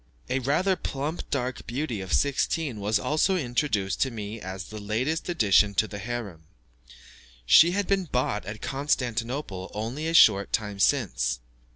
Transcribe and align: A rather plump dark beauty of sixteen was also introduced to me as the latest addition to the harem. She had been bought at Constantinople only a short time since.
A 0.31 0.39
rather 0.39 0.75
plump 0.75 1.29
dark 1.29 1.67
beauty 1.67 2.01
of 2.01 2.11
sixteen 2.11 2.79
was 2.79 2.97
also 2.97 3.37
introduced 3.37 4.01
to 4.01 4.09
me 4.09 4.39
as 4.41 4.63
the 4.69 4.79
latest 4.79 5.29
addition 5.29 5.75
to 5.75 5.87
the 5.87 5.99
harem. 5.99 6.45
She 7.45 7.73
had 7.73 7.85
been 7.85 8.05
bought 8.05 8.43
at 8.47 8.61
Constantinople 8.63 9.69
only 9.75 10.07
a 10.07 10.15
short 10.15 10.51
time 10.51 10.79
since. 10.79 11.39